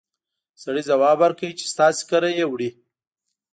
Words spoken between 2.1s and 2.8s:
کره يې وړي!